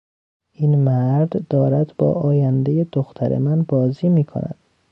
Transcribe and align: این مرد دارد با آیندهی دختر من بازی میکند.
این 0.53 0.79
مرد 0.79 1.47
دارد 1.47 1.91
با 1.97 2.11
آیندهی 2.13 2.83
دختر 2.91 3.37
من 3.37 3.61
بازی 3.61 4.09
میکند. 4.09 4.55